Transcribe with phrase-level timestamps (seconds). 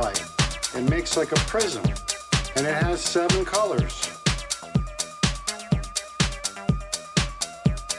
[0.00, 1.84] it makes like a prism.
[2.56, 4.10] And it has seven colors.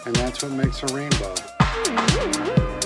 [0.05, 0.87] And that's what makes a.
[0.93, 2.78] Rainbow.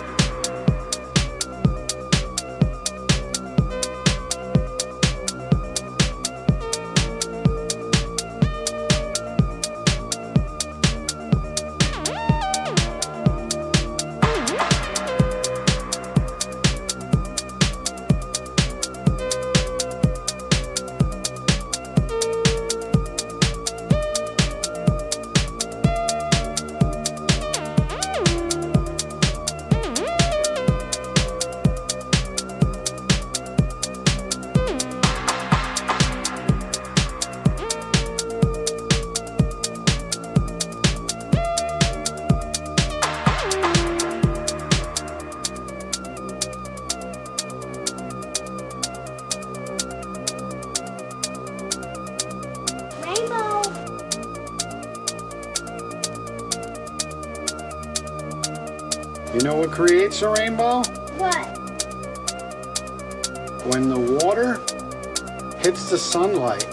[66.14, 66.68] Sunlight,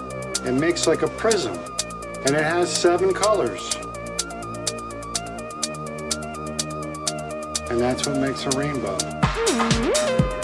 [0.45, 1.55] it makes like a prism.
[2.27, 3.75] And it has seven colors.
[7.71, 8.99] And that's what makes a rainbow.
[8.99, 10.40] Mm-hmm.